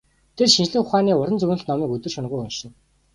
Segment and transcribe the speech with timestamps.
[0.37, 2.73] Тэр шинжлэх ухааны уран зөгнөлт номыг өдөр шөнөгүй уншина.